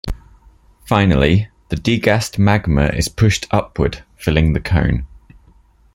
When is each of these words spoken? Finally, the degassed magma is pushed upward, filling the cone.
Finally, 0.83 1.47
the 1.69 1.75
degassed 1.75 2.39
magma 2.39 2.87
is 2.87 3.07
pushed 3.07 3.45
upward, 3.51 4.03
filling 4.17 4.53
the 4.53 4.59
cone. 4.59 5.05